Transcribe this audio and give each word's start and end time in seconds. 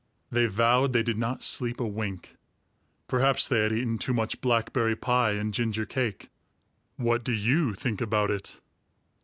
They 0.31 0.47
vowed 0.47 0.93
they 0.93 1.03
did 1.03 1.19
not 1.19 1.43
sleep 1.43 1.79
a 1.79 1.85
wink. 1.85 2.35
(Perhaps 3.07 3.47
they 3.47 3.59
had 3.59 3.71
eaten 3.71 3.99
too 3.99 4.15
much 4.15 4.41
blackberry 4.41 4.95
pie 4.95 5.33
and 5.33 5.53
ginger 5.53 5.85
cake; 5.85 6.29
what 6.95 7.23
do 7.23 7.33
you 7.33 7.75
think 7.75 8.01
about 8.01 8.31
it?) 8.31 8.59